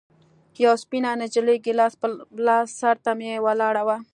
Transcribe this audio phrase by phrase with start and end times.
[0.63, 2.07] يوه سپينه نجلۍ ګيلاس په
[2.45, 3.97] لاس سر ته مې ولاړه وه.